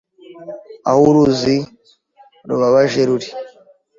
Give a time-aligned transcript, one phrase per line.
[0.89, 1.55] Aho uruzi
[2.47, 3.27] rubabaje ruri